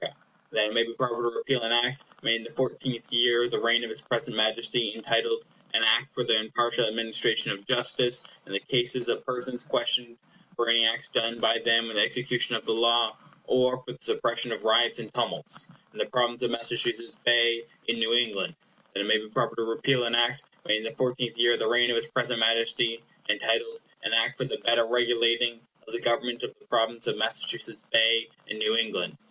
[0.01, 0.11] And
[0.51, 3.51] that it may be proper to repeal an Act made in the fourteenth year of
[3.51, 8.23] the reign of his present Majesty, entitled, An Act for the impartial administration of justice
[8.47, 10.17] in the cases of persons questioned
[10.55, 13.97] for any acts done by them in the execution of the law, or for the
[14.01, 18.55] suppression of riots and tumults, in the Province of Massachusetts Bay, in New England.
[18.95, 21.53] And that it may be proper to repeal an Act made in the fourteenth year
[21.53, 25.93] of the reign of his present Majesty, entitled, An Act for the better regulating of
[25.93, 29.15] the Government of the Province of the Massachusetts Bay, in New England.